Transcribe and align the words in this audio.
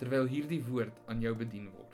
terwyl 0.00 0.28
hierdie 0.28 0.60
woord 0.68 0.96
aan 1.08 1.22
jou 1.24 1.32
bedien 1.34 1.70
word. 1.72 1.86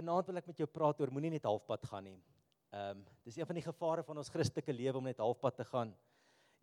Vanaand 0.00 0.30
wil 0.30 0.40
ek 0.40 0.46
met 0.48 0.60
jou 0.62 0.66
praat 0.70 1.00
oor 1.02 1.10
moenie 1.12 1.34
net 1.34 1.44
halfpad 1.44 1.84
gaan 1.90 2.06
nie. 2.08 2.16
Ehm 2.70 2.96
um, 2.96 3.02
dis 3.26 3.36
een 3.36 3.46
van 3.46 3.58
die 3.58 3.64
gevare 3.66 4.02
van 4.06 4.18
ons 4.22 4.30
Christelike 4.32 4.72
lewe 4.72 4.98
om 4.98 5.04
net 5.04 5.20
halfpad 5.20 5.58
te 5.60 5.66
gaan. 5.68 5.92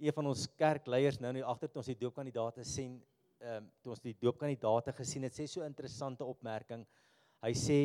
Een 0.01 0.13
van 0.15 0.29
ons 0.31 0.47
kerkleiers 0.57 1.19
nou 1.21 1.31
net 1.35 1.45
agter 1.45 1.69
toe 1.69 1.83
ons 1.83 1.91
die 1.91 1.99
doopkandidate 1.99 2.65
sien 2.65 2.97
ehm 3.39 3.63
um, 3.63 3.71
toe 3.81 3.93
ons 3.93 4.01
die 4.01 4.15
doopkandidate 4.17 4.93
gesien 4.97 5.23
het, 5.23 5.33
sê 5.33 5.45
so 5.47 5.61
'n 5.61 5.71
interessante 5.71 6.25
opmerking. 6.25 6.85
Hy 7.41 7.53
sê 7.53 7.79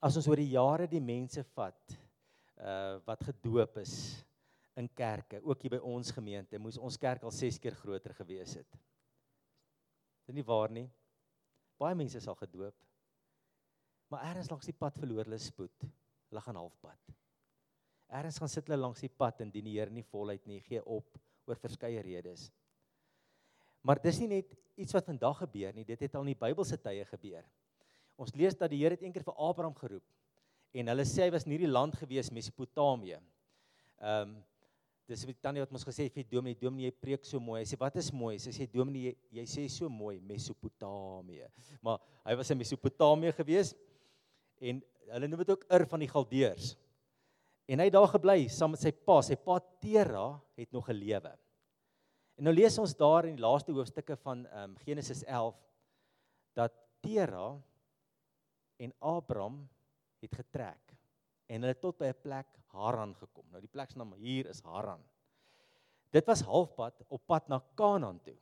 as 0.00 0.16
ons 0.16 0.28
oor 0.28 0.36
die 0.36 0.52
jare 0.54 0.86
die 0.86 1.00
mense 1.00 1.42
vat 1.54 1.98
uh 2.58 3.00
wat 3.06 3.24
gedoop 3.24 3.78
is 3.78 4.24
in 4.76 4.88
kerke, 4.88 5.40
ook 5.42 5.62
hier 5.62 5.76
by 5.76 5.82
ons 5.82 6.10
gemeente, 6.10 6.58
moes 6.58 6.78
ons 6.78 6.98
kerk 6.98 7.22
al 7.22 7.30
6 7.30 7.58
keer 7.58 7.74
groter 7.74 8.14
gewees 8.14 8.54
het. 8.54 8.78
Dis 10.26 10.34
nie 10.34 10.46
waar 10.46 10.70
nie. 10.70 10.88
Baie 11.78 11.94
mense 11.94 12.18
is 12.18 12.28
al 12.28 12.38
gedoop. 12.38 12.74
Maar 14.10 14.24
eers 14.30 14.50
langs 14.50 14.66
die 14.66 14.76
pad 14.78 14.98
verloor 14.98 15.24
hulle 15.24 15.38
spoed. 15.38 15.86
Hulle 16.30 16.40
gaan 16.40 16.58
halfpad. 16.58 17.14
Eers 18.14 18.38
gaan 18.38 18.50
sit 18.50 18.66
hulle 18.68 18.80
langs 18.80 19.00
die 19.00 19.10
pad 19.10 19.40
en 19.44 19.50
dien 19.50 19.64
die 19.64 19.76
Here 19.78 19.90
nie 19.90 20.06
voluit 20.06 20.46
nie, 20.46 20.60
gee 20.60 20.82
op 20.82 21.18
oor 21.46 21.60
verskeie 21.60 22.02
redes. 22.02 22.50
Maar 23.84 24.00
dis 24.00 24.18
nie 24.22 24.30
net 24.30 24.54
iets 24.80 24.94
wat 24.96 25.06
vandag 25.06 25.42
gebeur 25.44 25.74
nie, 25.76 25.84
dit 25.86 26.00
het 26.00 26.16
al 26.16 26.24
in 26.24 26.32
die 26.32 26.40
Bybelse 26.40 26.78
tye 26.80 27.04
gebeur. 27.08 27.44
Ons 28.20 28.34
lees 28.38 28.56
dat 28.56 28.72
die 28.72 28.80
Here 28.80 28.96
het 28.96 29.04
eendag 29.04 29.26
vir 29.26 29.36
Abraham 29.36 29.74
geroep 29.76 30.06
en 30.74 30.90
hulle 30.90 31.04
sê 31.06 31.26
hy 31.26 31.34
was 31.34 31.44
in 31.46 31.54
hierdie 31.54 31.70
land 31.70 31.94
gewees 32.00 32.32
Mesopotamië. 32.34 33.20
Ehm 34.02 34.34
um, 34.34 34.34
dis 35.04 35.20
wat 35.28 35.36
Tannie 35.44 35.60
het 35.60 35.72
ons 35.76 35.84
gesê 35.84 36.06
vir 36.08 36.24
Dominee, 36.30 36.56
Dominee 36.56 36.88
jy 36.88 36.94
preek 36.96 37.26
so 37.28 37.36
mooi. 37.36 37.58
Hy 37.60 37.66
sê 37.68 37.76
wat 37.76 37.98
is 38.00 38.06
mooi? 38.08 38.38
Sy 38.40 38.54
sê 38.56 38.64
Dominee 38.72 39.10
jy, 39.10 39.12
jy 39.36 39.44
sê 39.52 39.64
so 39.68 39.90
mooi 39.92 40.16
Mesopotamië. 40.24 41.50
Maar 41.84 41.98
hy 42.24 42.36
was 42.40 42.50
in 42.54 42.58
Mesopotamië 42.62 43.34
gewees 43.36 43.74
en 44.64 44.80
hulle 45.10 45.28
noem 45.28 45.42
dit 45.44 45.52
ook 45.52 45.66
Ur 45.76 45.84
van 45.90 46.00
die 46.00 46.08
Galdeërs. 46.08 46.70
En 47.68 47.80
hy 47.80 47.88
het 47.90 47.96
daar 47.96 48.08
gebly 48.14 48.38
saam 48.48 48.72
met 48.72 48.80
sy 48.80 48.94
pa. 48.96 49.18
Sy 49.24 49.36
pa 49.36 49.58
Tera 49.84 50.26
het 50.56 50.72
nog 50.72 50.88
gelewe. 50.88 51.34
En 52.34 52.48
nou 52.48 52.54
lees 52.54 52.78
ons 52.82 52.96
daar 52.98 53.28
in 53.28 53.36
die 53.38 53.44
laaste 53.44 53.72
hoofstukke 53.72 54.16
van 54.22 54.46
ehm 54.46 54.70
um, 54.70 54.76
Genesis 54.82 55.22
11 55.24 55.58
dat 56.54 56.74
Tera 57.00 57.60
en 58.76 58.94
Abraham 58.98 59.68
het 60.22 60.34
getrek 60.34 60.94
en 61.46 61.62
hulle 61.62 61.78
tot 61.78 61.98
by 61.98 62.10
'n 62.10 62.22
plek 62.22 62.48
Haran 62.74 63.14
gekom. 63.14 63.46
Nou 63.50 63.60
die 63.60 63.70
plek 63.70 63.90
se 63.90 63.98
naam 63.98 64.14
hier 64.18 64.46
is 64.50 64.62
Haran. 64.62 65.02
Dit 66.10 66.26
was 66.26 66.42
halfpad 66.42 67.02
op 67.08 67.26
pad 67.26 67.48
na 67.48 67.60
Kanaan 67.74 68.20
toe. 68.22 68.36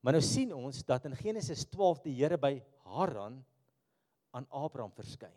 Maar 0.00 0.12
nou 0.12 0.22
sien 0.22 0.54
ons 0.54 0.84
dat 0.84 1.04
in 1.04 1.16
Genesis 1.16 1.64
12 1.70 2.02
die 2.02 2.14
Here 2.14 2.38
by 2.38 2.62
Haran 2.84 3.44
aan 4.30 4.46
Abraham 4.50 4.92
verskyn. 4.92 5.34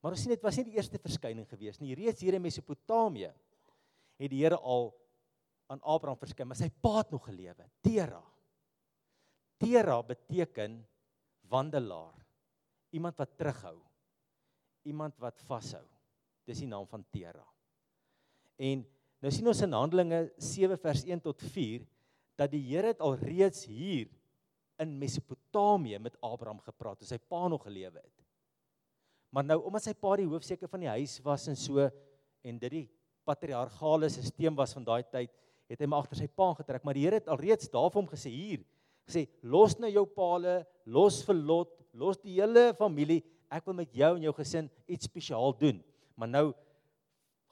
Maar 0.00 0.12
ons 0.12 0.20
sien 0.20 0.32
dit 0.32 0.42
was 0.42 0.56
nie 0.56 0.64
die 0.64 0.76
eerste 0.78 0.98
verskyning 0.98 1.46
gewees 1.48 1.78
nie. 1.78 1.94
Reeds 1.94 2.20
hier 2.20 2.34
in 2.34 2.42
Mesopotamië 2.42 3.30
het 4.18 4.30
die 4.30 4.42
Here 4.42 4.58
al 4.58 4.90
aan 5.70 5.82
Abraham 5.86 6.18
verskyn, 6.18 6.48
maar 6.50 6.58
sy 6.58 6.68
pa 6.82 6.96
het 6.98 7.12
nog 7.14 7.28
gelewe. 7.28 7.66
Tera. 7.84 8.20
Tera 9.60 10.00
beteken 10.02 10.80
wandelaar. 11.50 12.16
Iemand 12.96 13.18
wat 13.20 13.36
terughou. 13.38 13.76
Iemand 14.88 15.18
wat 15.22 15.42
vashou. 15.46 15.84
Dis 16.48 16.62
die 16.64 16.70
naam 16.70 16.88
van 16.90 17.04
Tera. 17.14 17.44
En 18.58 18.82
nou 19.20 19.32
sien 19.32 19.46
ons 19.46 19.62
in 19.62 19.76
Handelinge 19.76 20.24
7 20.40 20.78
vers 20.80 21.04
1 21.06 21.22
tot 21.22 21.42
4 21.52 21.84
dat 22.40 22.50
die 22.50 22.62
Here 22.64 22.90
het 22.90 23.02
al 23.04 23.18
reeds 23.20 23.66
hier 23.68 24.08
in 24.80 24.96
Mesopotamië 24.98 25.98
met 26.00 26.16
Abraham 26.24 26.62
gepraat 26.64 26.98
toe 27.00 27.08
sy 27.08 27.18
pa 27.20 27.46
nog 27.52 27.66
gelewe 27.68 28.00
het. 28.00 28.24
Maar 29.30 29.46
nou 29.46 29.60
omdat 29.68 29.84
sy 29.84 29.94
pa 29.94 30.16
die 30.18 30.28
hoofseker 30.28 30.70
van 30.72 30.82
die 30.82 30.90
huis 30.90 31.18
was 31.22 31.46
en 31.52 31.58
so 31.58 31.84
en 31.84 32.58
dit 32.58 32.72
die 32.72 32.86
patriargale 33.28 34.08
stelsel 34.10 34.56
was 34.56 34.72
van 34.74 34.86
daai 34.88 35.04
tyd, 35.12 35.30
het 35.70 35.80
hy 35.80 35.86
maar 35.86 36.02
agter 36.02 36.18
sy 36.18 36.26
pa 36.26 36.50
getrek, 36.58 36.84
maar 36.84 36.98
die 36.98 37.04
Here 37.06 37.20
het 37.20 37.28
alreeds 37.30 37.70
daarvoor 37.70 38.02
hom 38.02 38.10
gesê 38.10 38.32
hier, 38.34 38.64
gesê 39.06 39.26
los 39.42 39.76
nou 39.78 39.90
jou 39.90 40.04
paale, 40.10 40.60
los 40.90 41.20
vir 41.26 41.38
Lot, 41.38 41.76
los 41.94 42.18
die 42.22 42.36
hele 42.38 42.70
familie, 42.78 43.22
ek 43.50 43.66
wil 43.66 43.78
met 43.78 43.94
jou 43.94 44.10
en 44.16 44.26
jou 44.26 44.34
gesin 44.36 44.70
iets 44.90 45.08
spesiaal 45.10 45.54
doen. 45.58 45.80
Maar 46.18 46.30
nou 46.30 46.46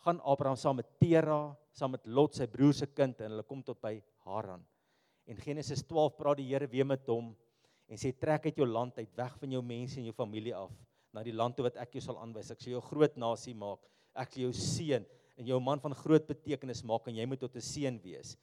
gaan 0.05 0.21
Abraham 0.23 0.59
saam 0.59 0.79
met 0.79 0.91
Tera, 1.01 1.57
saam 1.75 1.95
met 1.95 2.07
Lot 2.07 2.39
se 2.39 2.47
broer 2.51 2.75
se 2.75 2.87
kind 2.91 3.19
en 3.23 3.35
hulle 3.35 3.47
kom 3.47 3.63
tot 3.67 3.81
by 3.83 3.97
Haran. 4.27 4.63
En 5.29 5.39
Genesis 5.43 5.83
12 5.87 6.17
praat 6.19 6.39
die 6.41 6.49
Here 6.51 6.69
weer 6.71 6.87
met 6.87 7.07
hom 7.11 7.33
en 7.89 8.01
sê 8.01 8.13
trek 8.15 8.49
uit 8.49 8.59
jou 8.59 8.67
land 8.69 8.99
uit, 8.99 9.11
weg 9.17 9.35
van 9.41 9.53
jou 9.57 9.63
mense 9.65 9.99
en 9.99 10.07
jou 10.09 10.15
familie 10.17 10.55
af 10.57 10.73
na 11.15 11.23
die 11.25 11.35
land 11.35 11.57
toe 11.57 11.67
wat 11.67 11.79
ek 11.81 11.97
jou 11.97 12.05
sal 12.05 12.19
aanwys. 12.23 12.51
Ek 12.53 12.61
sal 12.63 12.75
jou 12.77 12.83
groot 12.85 13.15
nasie 13.19 13.55
maak. 13.57 13.81
Ek 14.19 14.35
sal 14.35 14.49
jou 14.49 14.53
seën 14.55 15.07
en 15.39 15.47
jou 15.47 15.59
man 15.63 15.81
van 15.81 15.95
groot 15.95 16.27
betekenis 16.27 16.83
maak 16.87 17.07
en 17.09 17.17
jy 17.17 17.27
moet 17.27 17.41
tot 17.41 17.55
'n 17.57 17.63
seën 17.63 17.99
wees. 18.03 18.37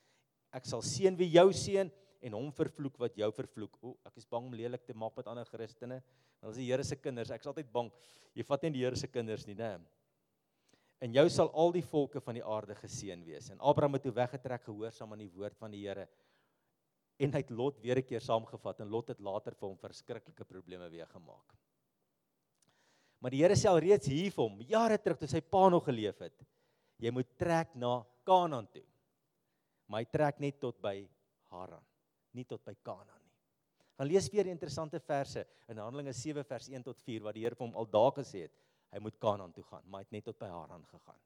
Ek 0.53 0.65
sal 0.65 0.81
seën 0.81 1.15
wie 1.17 1.29
jou 1.29 1.51
seën 1.51 1.91
en 2.21 2.33
hom 2.33 2.51
vervloek 2.51 2.97
wat 2.97 3.17
jou 3.17 3.31
vervloek. 3.31 3.77
O, 3.83 3.97
ek 4.05 4.17
is 4.17 4.25
bang 4.25 4.45
om 4.45 4.53
lelik 4.53 4.85
te 4.85 4.93
maak 4.93 5.15
met 5.17 5.27
ander 5.27 5.45
Christene. 5.45 6.01
Want 6.41 6.51
as 6.53 6.57
die 6.57 6.69
Here 6.69 6.83
se 6.83 6.95
kinders, 6.95 7.31
ek 7.31 7.41
is 7.41 7.47
altyd 7.47 7.71
bang. 7.71 7.91
Jy 8.33 8.43
vat 8.43 8.63
nie 8.63 8.71
die 8.71 8.83
Here 8.85 8.95
se 8.95 9.07
kinders 9.07 9.45
nie, 9.47 9.55
né? 9.55 9.79
En 11.01 11.13
jou 11.13 11.29
sal 11.29 11.51
al 11.53 11.73
die 11.75 11.83
volke 11.83 12.21
van 12.21 12.35
die 12.35 12.43
aarde 12.43 12.75
geseën 12.75 13.23
wees. 13.25 13.49
En 13.51 13.59
Abraham 13.59 13.93
het 13.93 14.03
toe 14.03 14.15
weggetrek 14.15 14.63
gehoorsaam 14.63 15.11
aan 15.11 15.25
die 15.25 15.33
woord 15.35 15.57
van 15.59 15.71
die 15.71 15.83
Here. 15.83 16.07
En 17.19 17.31
hy 17.31 17.43
het 17.43 17.51
Lot 17.51 17.79
weer 17.83 17.99
'n 17.99 18.07
keer 18.07 18.21
saamgevat 18.21 18.81
en 18.81 18.89
Lot 18.89 19.09
het 19.09 19.19
later 19.19 19.53
vir 19.53 19.69
hom 19.69 19.77
verskriklike 19.77 20.45
probleme 20.45 20.89
weer 20.89 21.07
gemaak. 21.07 21.55
Maar 23.19 23.31
die 23.31 23.41
Here 23.41 23.55
sê 23.55 23.69
al 23.69 23.79
reeds 23.79 24.07
hier 24.07 24.31
vir 24.31 24.43
hom, 24.43 24.61
jare 24.61 24.97
terug 24.97 25.19
toe 25.19 25.27
sy 25.27 25.41
pa 25.41 25.69
nog 25.69 25.85
geleef 25.85 26.19
het, 26.19 26.45
jy 26.97 27.11
moet 27.11 27.37
trek 27.37 27.75
na 27.75 28.03
Kanaan 28.25 28.67
toe. 28.71 28.85
Maar 29.87 30.01
hy 30.01 30.09
trek 30.09 30.39
net 30.41 30.59
tot 30.59 30.79
by 30.81 31.07
Haran, 31.51 31.83
nie 32.33 32.45
tot 32.45 32.63
by 32.65 32.73
Kanaan 32.83 33.21
nie. 33.21 33.33
Gaan 33.95 34.09
lees 34.09 34.27
weer 34.33 34.49
interessante 34.51 34.99
verse 34.99 35.45
in 35.71 35.79
Handelinge 35.79 36.13
7 36.13 36.43
vers 36.43 36.69
1 36.69 36.83
tot 36.83 36.99
4 37.05 37.23
wat 37.23 37.37
die 37.37 37.45
Here 37.45 37.55
vir 37.55 37.67
hom 37.67 37.77
al 37.79 37.87
daar 37.87 38.11
gesê 38.17 38.47
het, 38.47 38.55
hy 38.91 38.99
moet 39.03 39.19
Kanaan 39.21 39.53
toe 39.55 39.63
gaan, 39.69 39.83
maar 39.87 40.01
hy 40.01 40.07
het 40.07 40.17
net 40.17 40.25
tot 40.27 40.39
by 40.39 40.49
Haran 40.51 40.83
gegaan. 40.89 41.21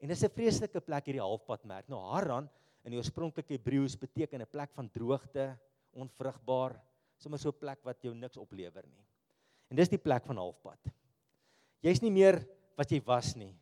En 0.00 0.08
dis 0.08 0.24
'n 0.24 0.32
vreeslike 0.32 0.80
plek 0.80 1.06
hierdie 1.06 1.22
halfpad 1.22 1.64
merk. 1.64 1.88
Nou 1.88 2.00
Haran 2.12 2.48
in 2.84 2.92
die 2.92 2.98
oorspronklike 2.98 3.54
Hebreëus 3.54 3.96
beteken 3.96 4.40
'n 4.40 4.46
plek 4.46 4.72
van 4.72 4.90
droogte, 4.90 5.58
onvrugbaar, 5.92 6.80
sommer 7.16 7.38
so 7.38 7.50
'n 7.50 7.58
plek 7.58 7.84
wat 7.84 8.02
jou 8.02 8.14
niks 8.14 8.36
oplewer 8.36 8.86
nie. 8.86 9.04
En 9.70 9.76
dis 9.76 9.88
die 9.88 9.98
plek 9.98 10.24
van 10.26 10.36
halfpad. 10.36 10.78
Jy's 11.82 12.02
nie 12.02 12.10
meer 12.10 12.40
wat 12.76 12.90
jy 12.90 13.00
was 13.04 13.36
nie. 13.36 13.54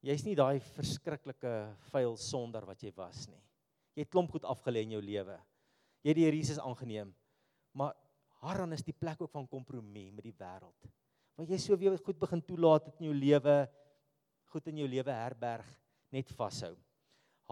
Jy's 0.00 0.24
nie 0.24 0.36
daai 0.38 0.60
verskriklike 0.76 1.50
vuil 1.90 2.14
sonder 2.16 2.64
wat 2.64 2.80
jy 2.80 2.92
was 2.96 3.26
nie. 3.28 3.40
Jy 3.92 4.06
het 4.06 4.12
klomp 4.12 4.30
goed 4.32 4.46
afgelê 4.48 4.86
in 4.86 4.94
jou 4.96 5.02
lewe. 5.04 5.36
Jy 6.00 6.12
het 6.12 6.16
die 6.16 6.24
Here 6.24 6.38
Jesus 6.38 6.60
aangeneem. 6.62 7.10
Maar 7.76 7.92
Haran 8.40 8.72
is 8.72 8.84
die 8.86 8.96
plek 8.96 9.20
ook 9.20 9.32
van 9.34 9.48
kompromie 9.48 10.08
met 10.14 10.24
die 10.24 10.36
wêreld. 10.36 10.88
Waar 11.36 11.50
jy 11.52 11.58
so 11.60 11.76
weer 11.76 11.98
goed 12.00 12.18
begin 12.20 12.40
toelaat 12.44 12.88
in 12.94 13.10
jou 13.10 13.16
lewe, 13.16 13.56
goed 14.48 14.70
in 14.72 14.80
jou 14.80 14.88
lewe 14.88 15.12
herberg, 15.12 15.68
net 16.10 16.32
vashou. 16.38 16.72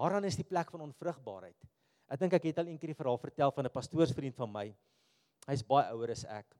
Haran 0.00 0.24
is 0.24 0.38
die 0.38 0.46
plek 0.48 0.72
van 0.72 0.86
onvrugbaarheid. 0.86 1.68
Ek 2.08 2.22
dink 2.22 2.38
ek 2.38 2.48
het 2.48 2.62
al 2.62 2.70
eendag 2.72 2.94
die 2.94 2.96
verhaal 2.96 3.20
vertel 3.20 3.52
van 3.52 3.66
'n 3.66 3.74
pastoorsvriend 3.74 4.36
van 4.36 4.52
my. 4.52 4.66
Hy's 5.46 5.62
baie 5.62 5.92
ouer 5.92 6.10
as 6.10 6.24
ek. 6.24 6.56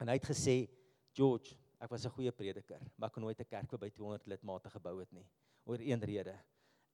En 0.00 0.08
hy 0.08 0.14
het 0.14 0.26
gesê, 0.26 0.68
"George, 1.14 1.54
Ek 1.84 1.90
was 1.92 2.06
'n 2.06 2.16
goeie 2.16 2.32
prediker, 2.32 2.80
maar 2.96 3.08
ek 3.08 3.14
kon 3.14 3.22
nooit 3.22 3.40
'n 3.40 3.44
kerk 3.44 3.68
vir 3.68 3.78
by 3.78 3.90
200 3.90 4.26
lidmate 4.26 4.70
gebou 4.70 4.98
het 5.00 5.12
nie. 5.12 5.26
Oor 5.66 5.78
een 5.80 6.00
rede. 6.00 6.34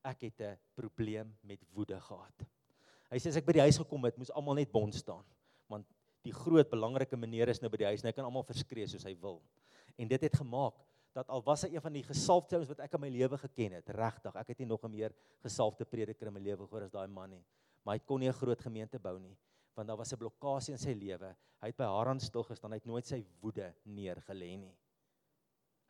Ek 0.02 0.20
het 0.22 0.40
'n 0.40 0.58
probleem 0.74 1.36
met 1.42 1.60
woede 1.72 2.00
gehad. 2.00 2.46
Hy 3.10 3.18
sê 3.18 3.28
as 3.28 3.36
ek 3.36 3.46
by 3.46 3.52
die 3.52 3.66
huis 3.66 3.78
gekom 3.78 4.04
het, 4.04 4.16
moes 4.16 4.30
almal 4.30 4.54
net 4.54 4.72
bond 4.72 4.94
staan, 4.94 5.24
want 5.68 5.86
die 6.22 6.32
groot 6.32 6.68
belangrike 6.70 7.16
meneer 7.16 7.48
is 7.48 7.60
nou 7.60 7.70
by 7.70 7.76
die 7.76 7.86
huis 7.86 8.02
en 8.02 8.08
hy 8.08 8.12
kan 8.12 8.24
almal 8.24 8.42
verskree 8.42 8.86
soos 8.86 9.04
hy 9.04 9.14
wil. 9.14 9.42
En 9.96 10.08
dit 10.08 10.20
het 10.20 10.36
gemaak 10.36 10.74
dat 11.12 11.28
al 11.28 11.42
was 11.42 11.62
hy 11.62 11.74
een 11.74 11.82
van 11.82 11.92
die 11.92 12.02
gesalfde 12.02 12.56
ouens 12.56 12.68
wat 12.68 12.80
ek 12.80 12.94
in 12.94 13.00
my 13.00 13.08
lewe 13.08 13.38
geken 13.38 13.72
het, 13.72 13.88
regtig, 13.88 14.36
ek 14.36 14.48
het 14.48 14.58
nie 14.58 14.66
nog 14.66 14.84
'n 14.84 14.90
meer 14.90 15.14
gesalfde 15.42 15.84
prediker 15.84 16.26
in 16.26 16.32
my 16.34 16.40
lewe 16.40 16.66
gehoor 16.66 16.82
as 16.82 16.90
daai 16.90 17.08
man 17.08 17.30
nie. 17.30 17.44
Maar 17.84 17.94
hy 17.94 18.02
kon 18.04 18.20
nie 18.20 18.28
'n 18.28 18.32
groot 18.32 18.60
gemeente 18.60 18.98
bou 18.98 19.18
nie, 19.18 19.36
want 19.80 19.88
daar 19.88 19.96
was 19.96 20.12
'n 20.12 20.20
blokkade 20.20 20.72
in 20.72 20.78
sy 20.78 20.92
lewe. 20.92 21.34
Hy 21.60 21.68
het 21.72 21.76
by 21.76 21.88
Haran 21.88 22.20
stil 22.20 22.44
gestaan, 22.44 22.72
hy 22.72 22.78
het 22.78 22.86
nooit 22.86 23.06
sy 23.06 23.24
woede 23.40 23.74
neergelê 23.84 24.56
nie. 24.58 24.76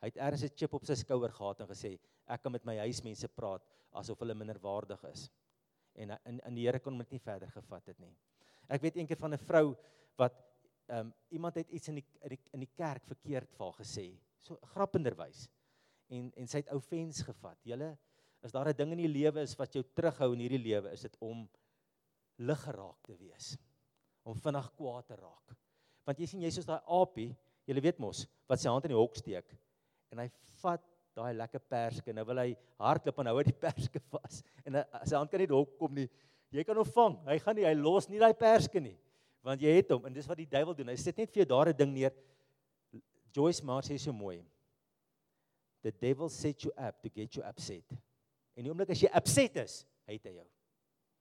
Hy 0.01 0.07
het 0.07 0.17
ergens 0.17 0.43
'n 0.43 0.55
chip 0.55 0.73
op 0.73 0.85
sy 0.85 0.95
skouer 0.95 1.31
gehad 1.31 1.59
en 1.61 1.67
gesê, 1.67 1.99
ek 2.27 2.41
kan 2.41 2.51
met 2.51 2.65
my 2.65 2.77
huismense 2.77 3.27
praat 3.27 3.63
asof 3.91 4.19
hulle 4.19 4.33
minderwaardig 4.33 5.03
is. 5.11 5.29
En 5.95 6.17
in 6.25 6.39
in 6.39 6.55
die 6.55 6.65
Here 6.65 6.79
kon 6.79 6.97
dit 6.97 7.11
nie 7.11 7.19
verder 7.19 7.51
gevat 7.51 7.85
het 7.85 7.99
nie. 7.99 8.15
Ek 8.69 8.81
weet 8.81 8.95
eendag 8.95 9.17
van 9.17 9.33
'n 9.33 9.37
vrou 9.37 9.75
wat 10.17 10.33
ehm 10.87 10.99
um, 10.99 11.13
iemand 11.29 11.55
het 11.55 11.69
iets 11.69 11.87
in 11.87 11.95
die 11.95 12.05
in 12.21 12.29
die, 12.29 12.39
in 12.53 12.59
die 12.59 12.73
kerk 12.75 13.05
verkeerd 13.05 13.51
vir 13.51 13.65
haar 13.65 13.79
gesê 13.85 14.19
so 14.39 14.57
grappenderwys. 14.73 15.49
En 16.09 16.31
en 16.35 16.47
sy 16.47 16.57
het 16.57 16.71
offens 16.71 17.21
gevat. 17.21 17.57
Julle 17.63 17.97
as 18.41 18.51
daar 18.51 18.69
'n 18.69 18.75
ding 18.75 18.91
in 18.91 18.97
die 18.97 19.07
lewe 19.19 19.41
is 19.41 19.55
wat 19.55 19.73
jou 19.73 19.83
terughou 19.83 20.33
in 20.33 20.39
hierdie 20.39 20.63
lewe, 20.63 20.91
is 20.91 21.01
dit 21.01 21.17
om 21.19 21.49
lig 22.37 22.63
geraak 22.63 23.03
te 23.03 23.15
wees. 23.17 23.57
Om 24.23 24.37
vinnig 24.37 24.69
kwaad 24.77 25.07
te 25.07 25.15
raak. 25.15 25.57
Want 26.05 26.19
jy 26.19 26.27
sien 26.29 26.41
jy's 26.41 26.55
soos 26.59 26.69
daai 26.69 26.81
aapie, 26.85 27.31
jy 27.65 27.81
weet 27.81 27.99
mos, 28.01 28.25
wat 28.49 28.59
sy 28.59 28.69
hand 28.69 28.85
in 28.85 28.93
die 28.93 28.99
hok 28.99 29.15
steek 29.15 29.57
en 30.11 30.19
hy 30.19 30.27
vat 30.61 30.81
daai 31.15 31.33
lekker 31.35 31.61
perske. 31.71 32.13
Nou 32.15 32.25
wil 32.27 32.41
hy 32.43 32.49
hardloop 32.81 33.21
en 33.21 33.29
hou 33.31 33.37
hy 33.39 33.45
die 33.47 33.59
perske 33.65 34.01
vas. 34.11 34.41
En 34.65 34.79
hy, 34.79 34.83
sy 35.07 35.15
hand 35.17 35.31
kan 35.31 35.41
nie 35.41 35.49
hok 35.51 35.77
kom 35.79 35.95
nie. 35.95 36.07
Jy 36.51 36.65
kan 36.67 36.77
hom 36.77 36.89
vang. 36.97 37.15
Hy 37.29 37.37
gaan 37.39 37.57
nie, 37.57 37.67
hy 37.67 37.75
los 37.79 38.09
nie 38.11 38.19
daai 38.19 38.33
perske 38.37 38.81
nie. 38.83 38.97
Want 39.45 39.63
jy 39.63 39.73
het 39.77 39.93
hom 39.95 40.05
en 40.05 40.15
dis 40.15 40.27
wat 40.29 40.39
die 40.41 40.49
duiwel 40.49 40.75
doen. 40.77 40.91
Hy 40.91 40.97
sit 40.99 41.17
net 41.17 41.31
vir 41.31 41.43
jou 41.43 41.49
daar 41.53 41.71
'n 41.71 41.77
ding 41.77 41.93
neer 41.93 42.13
Joyce 43.33 43.63
Meyer 43.63 43.81
sê 43.81 43.97
so 43.97 44.11
mooi. 44.11 44.43
The 45.83 45.91
devil 45.91 46.29
set 46.29 46.63
you 46.63 46.71
up 46.77 47.01
to 47.01 47.09
get 47.09 47.35
you 47.35 47.43
upset. 47.47 47.83
En 48.55 48.63
die 48.63 48.69
oomblik 48.69 48.91
as 48.91 49.01
jy 49.01 49.09
upset 49.15 49.55
is, 49.63 49.85
het 50.05 50.27
hy 50.27 50.35
jou. 50.35 50.47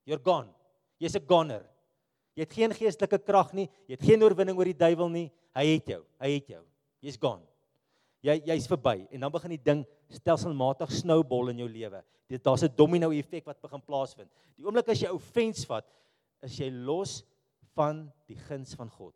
You're 0.05 0.23
gone. 0.23 0.51
Jy's 0.99 1.17
'n 1.17 1.27
goner. 1.27 1.65
Jy 2.39 2.47
het 2.47 2.57
geen 2.57 2.75
geestelike 2.75 3.19
krag 3.19 3.53
nie, 3.57 3.69
jy 3.89 3.97
het 3.97 4.07
geen 4.07 4.23
oorwinning 4.23 4.59
oor 4.59 4.71
die 4.71 4.79
duiwel 4.79 5.11
nie. 5.13 5.29
Hy 5.57 5.65
het 5.75 5.89
jou. 5.95 6.03
Hy 6.23 6.31
het 6.37 6.53
jou. 6.55 6.63
Jy's 7.03 7.19
gone. 7.21 7.47
Jy 8.21 8.37
jy's 8.51 8.69
verby 8.69 9.07
en 9.09 9.25
dan 9.25 9.33
begin 9.33 9.55
die 9.55 9.65
ding 9.65 9.83
stelselmatig 10.13 10.93
snowball 10.93 11.51
in 11.55 11.63
jou 11.63 11.69
lewe. 11.71 12.03
Dit 12.29 12.45
daar's 12.45 12.63
'n 12.63 12.77
domino 12.77 13.11
effek 13.11 13.47
wat 13.47 13.61
begin 13.61 13.81
plaasvind. 13.81 14.31
Die 14.57 14.65
oomblik 14.65 14.89
as 14.89 15.01
jy 15.01 15.09
offense 15.09 15.67
vat, 15.67 15.87
is 16.43 16.59
jy 16.59 16.71
los 16.71 17.25
van 17.75 18.13
die 18.29 18.37
guns 18.37 18.75
van 18.75 18.91
God. 18.91 19.15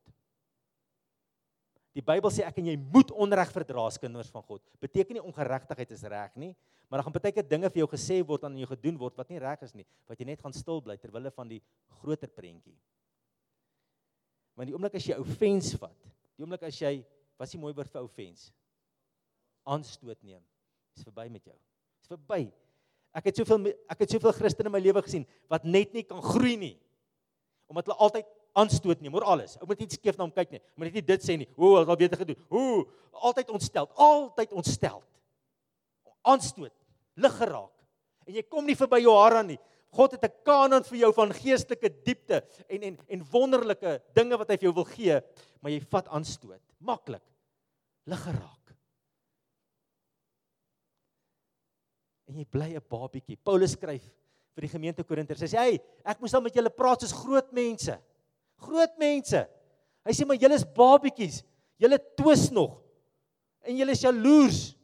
Die 1.94 2.02
Bybel 2.02 2.31
sê 2.31 2.43
ek 2.43 2.58
en 2.58 2.67
jy 2.67 2.76
moet 2.76 3.10
onreg 3.10 3.52
verdra 3.52 3.87
as 3.87 3.99
kinders 3.99 4.31
van 4.31 4.43
God. 4.43 4.60
Beteken 4.82 5.14
nie 5.14 5.22
ongeregtigheid 5.22 5.90
is 5.90 6.02
reg 6.02 6.34
nie, 6.37 6.56
maar 6.88 6.99
dan 6.99 7.05
gaan 7.05 7.22
baie 7.22 7.32
keer 7.32 7.46
dinge 7.49 7.70
vir 7.70 7.84
jou 7.84 7.88
gesê 7.93 8.19
word 8.26 8.44
aan 8.44 8.56
jou 8.58 8.67
gedoen 8.67 8.99
word 8.99 9.17
wat 9.17 9.31
nie 9.31 9.38
reg 9.38 9.62
is 9.62 9.75
nie, 9.75 9.87
wat 10.08 10.19
jy 10.19 10.26
net 10.26 10.43
gaan 10.43 10.52
stil 10.52 10.82
bly 10.82 10.96
ter 10.96 11.12
wille 11.14 11.31
van 11.31 11.49
die 11.49 11.62
groter 12.00 12.28
prentjie. 12.28 12.75
Want 14.55 14.71
die 14.71 14.75
oomblik 14.77 14.99
as 14.99 15.06
jy 15.09 15.17
offense 15.19 15.79
vat, 15.81 15.97
die 16.37 16.45
oomblik 16.45 16.62
as 16.69 16.79
jy 16.79 16.99
wat 17.35 17.49
is 17.49 17.55
die 17.56 17.61
mooi 17.61 17.73
woord 17.75 17.91
vir 17.91 18.05
offense? 18.05 18.53
Aanstoot 19.67 20.21
neem. 20.23 20.43
Dis 20.95 21.06
verby 21.06 21.27
met 21.33 21.43
jou. 21.49 21.56
Dis 22.03 22.12
verby. 22.12 22.45
Ek 23.15 23.31
het 23.31 23.41
soveel 23.41 23.73
ek 23.91 24.05
het 24.05 24.15
soveel 24.15 24.35
Christene 24.37 24.71
in 24.71 24.75
my 24.75 24.83
lewe 24.83 25.03
gesien 25.06 25.27
wat 25.51 25.67
net 25.67 25.95
nie 25.95 26.05
kan 26.06 26.23
groei 26.23 26.55
nie. 26.61 26.75
Omdat 27.71 27.89
hulle 27.89 28.06
altyd 28.06 28.31
aanstoot 28.55 29.03
neem 29.03 29.15
oor 29.17 29.27
alles. 29.35 29.56
Ou 29.59 29.67
moet 29.67 29.83
nie 29.83 29.91
skeef 29.91 30.19
na 30.19 30.27
hom 30.27 30.35
kyk 30.35 30.55
nie. 30.55 30.62
Moet 30.77 30.91
net 30.91 30.99
nie 31.01 31.06
dit 31.09 31.27
sê 31.27 31.37
nie. 31.41 31.49
O, 31.56 31.75
wat 31.75 31.91
al 31.91 31.99
beter 31.99 32.21
gedoen. 32.21 32.39
O, 32.51 32.85
altyd 33.31 33.51
ontstel, 33.55 33.89
altyd 33.99 34.55
ontstel. 34.55 35.01
Aanstoot, 36.25 36.73
lig 37.21 37.39
geraak. 37.41 37.73
En 38.29 38.37
jy 38.39 38.45
kom 38.47 38.67
nie 38.67 38.79
verby 38.79 39.03
jou 39.03 39.15
hare 39.19 39.43
nie. 39.47 39.59
God 39.94 40.17
het 40.17 40.25
'n 40.25 40.43
kanon 40.44 40.85
vir 40.85 40.99
jou 40.99 41.12
van 41.14 41.32
geestelike 41.32 41.91
diepte 42.05 42.43
en 42.69 42.82
en 42.82 42.99
en 43.08 43.26
wonderlike 43.31 44.02
dinge 44.14 44.37
wat 44.37 44.50
hy 44.50 44.56
vir 44.56 44.69
jou 44.69 44.75
wil 44.75 44.91
gee, 44.91 45.20
maar 45.61 45.70
jy 45.70 45.81
vat 45.81 46.08
aanstoot. 46.08 46.62
Maklik. 46.81 47.23
Lig 48.06 48.23
geraak. 48.23 48.75
En 52.26 52.37
jy 52.37 52.44
bly 52.44 52.75
'n 52.75 52.88
babietjie. 52.88 53.37
Paulus 53.37 53.73
skryf 53.73 54.02
vir 54.55 54.61
die 54.61 54.69
gemeente 54.69 55.05
Korinthe. 55.05 55.35
Hy 55.35 55.46
sê: 55.46 55.58
"Hey, 55.58 55.81
ek 56.05 56.20
moes 56.20 56.35
al 56.35 56.41
met 56.41 56.55
julle 56.55 56.70
praat 56.70 57.00
soos 57.00 57.12
groot 57.12 57.52
mense." 57.52 57.99
Groot 58.56 58.99
mense. 58.99 59.49
Hy 60.05 60.12
sê 60.12 60.26
maar 60.26 60.37
julle 60.37 60.55
is 60.55 60.64
babietjies. 60.64 61.43
Julle 61.79 61.99
twis 62.17 62.50
nog. 62.50 62.82
En 63.62 63.76
julle 63.76 63.93
is 63.93 64.02
jaloers. 64.02 64.76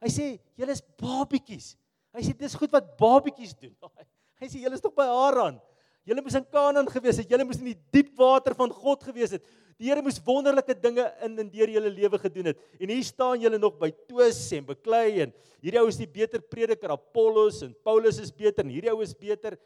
Hy 0.00 0.08
sê 0.08 0.40
julle 0.56 0.72
is 0.72 0.82
babietjies. 1.00 1.76
Hy 2.12 2.22
sê 2.22 2.36
dis 2.36 2.54
goed 2.54 2.72
wat 2.72 2.96
babietjies 2.96 3.54
doen. 3.54 3.74
Hy 4.40 4.48
sê 4.50 4.60
julle 4.62 4.76
is 4.76 4.84
nog 4.84 4.94
by 4.96 5.06
Haran. 5.08 5.60
Julle 6.06 6.22
moes 6.22 6.36
in 6.38 6.44
Kanaan 6.52 6.88
gewees 6.90 7.18
het. 7.18 7.30
Julle 7.30 7.46
moes 7.46 7.58
in 7.58 7.72
die 7.72 7.78
diep 7.94 8.12
water 8.18 8.54
van 8.54 8.70
God 8.70 9.02
gewees 9.08 9.34
het. 9.34 9.46
Die 9.76 9.90
Here 9.90 10.02
moes 10.04 10.20
wonderlike 10.24 10.76
dinge 10.80 11.04
in 11.26 11.34
en 11.42 11.48
deur 11.52 11.72
julle 11.74 11.90
lewe 11.92 12.20
gedoen 12.22 12.52
het. 12.52 12.60
En 12.78 12.92
hier 12.92 13.04
staan 13.04 13.42
julle 13.42 13.58
nog 13.60 13.74
by 13.80 13.90
twis 14.06 14.40
en 14.56 14.68
beklei 14.68 15.24
en 15.26 15.34
hierdie 15.64 15.80
ou 15.82 15.88
is 15.90 15.98
die 16.00 16.08
beter 16.08 16.44
prediker 16.44 16.94
Apollos 16.94 17.62
en 17.66 17.74
Paulus 17.84 18.20
is 18.22 18.30
beter 18.32 18.64
en 18.64 18.72
hierdie 18.72 18.92
ou 18.92 19.02
is 19.04 19.16
beter. 19.18 19.58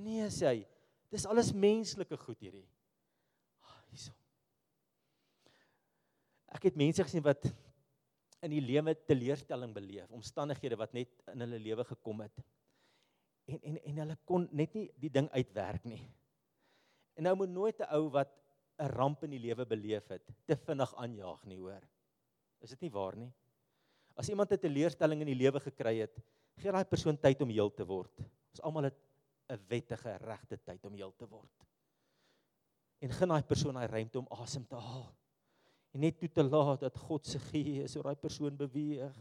Nee 0.00 0.30
sê 0.32 0.46
hy. 0.52 0.60
Dis 1.10 1.26
alles 1.26 1.50
menslike 1.52 2.16
goed 2.22 2.38
hierdie. 2.38 2.64
Ek 6.50 6.66
het 6.66 6.78
mense 6.78 7.04
gesien 7.06 7.22
wat 7.24 7.46
in 8.44 8.52
die 8.52 8.62
lewe 8.62 8.94
teleurstelling 9.06 9.72
beleef, 9.74 10.08
omstandighede 10.14 10.78
wat 10.80 10.94
net 10.96 11.10
in 11.30 11.44
hulle 11.44 11.60
lewe 11.62 11.84
gekom 11.88 12.24
het. 12.24 12.42
En 13.50 13.62
en 13.62 13.78
en 13.90 14.02
hulle 14.04 14.16
kon 14.28 14.48
net 14.52 14.74
nie 14.76 14.86
die 15.02 15.10
ding 15.12 15.28
uitwerk 15.34 15.84
nie. 15.88 16.02
En 17.18 17.26
nou 17.26 17.36
moet 17.36 17.50
nooit 17.52 17.80
'n 17.80 17.90
ou 17.96 18.10
wat 18.10 18.30
'n 18.78 18.92
ramp 18.96 19.24
in 19.24 19.30
die 19.30 19.42
lewe 19.42 19.66
beleef 19.66 20.08
het, 20.08 20.24
te 20.46 20.56
vinnig 20.56 20.94
aanjaag 20.94 21.44
nie, 21.44 21.58
hoor. 21.58 21.82
Is 22.60 22.70
dit 22.70 22.80
nie 22.80 22.90
waar 22.90 23.16
nie? 23.16 23.32
As 24.16 24.28
iemand 24.28 24.52
'n 24.52 24.58
teleurstelling 24.58 25.20
in 25.20 25.32
die 25.32 25.42
lewe 25.42 25.60
gekry 25.60 25.98
het, 26.00 26.16
gee 26.56 26.72
daai 26.72 26.84
persoon 26.84 27.18
tyd 27.18 27.42
om 27.42 27.48
heel 27.48 27.70
te 27.74 27.84
word. 27.84 28.20
Ons 28.50 28.62
almal 28.62 28.84
het 28.84 28.98
'n 29.48 29.60
wettige 29.68 30.16
regte 30.16 30.56
tyd 30.56 30.84
om 30.84 30.94
heel 30.94 31.12
te 31.16 31.26
word. 31.26 31.66
En 33.00 33.10
gun 33.10 33.28
daai 33.28 33.42
persoon 33.42 33.74
daai 33.74 33.86
ruimte 33.86 34.18
om 34.18 34.26
asem 34.30 34.66
te 34.66 34.76
haal 34.76 35.14
en 35.90 36.00
net 36.00 36.18
toe 36.20 36.28
te 36.30 36.42
laat 36.42 36.84
dat 36.84 36.98
God 37.08 37.26
se 37.26 37.38
gees 37.50 37.96
oor 37.96 38.10
daai 38.10 38.20
persoon 38.22 38.56
beweeg 38.56 39.16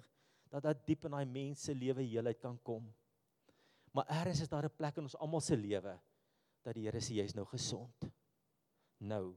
dat 0.49 0.65
dat 0.65 0.85
diep 0.85 1.05
in 1.05 1.15
daai 1.15 1.25
mens 1.25 1.63
se 1.63 1.73
lewe 1.73 2.03
heelheid 2.03 2.39
kan 2.41 2.57
kom. 2.65 2.85
Maar 3.91 4.09
eers 4.19 4.41
is 4.41 4.49
daar 4.49 4.65
'n 4.65 4.75
plek 4.75 4.97
in 4.97 5.03
ons 5.03 5.17
almal 5.17 5.41
se 5.41 5.57
lewe 5.57 5.99
dat 6.63 6.73
die 6.73 6.83
Here 6.83 6.99
sê 6.99 7.13
jy's 7.13 7.35
nou 7.35 7.45
gesond. 7.45 8.11
Nou 8.97 9.35